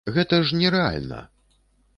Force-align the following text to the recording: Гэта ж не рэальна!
Гэта 0.15 0.39
ж 0.51 0.59
не 0.61 0.71
рэальна! 0.77 1.19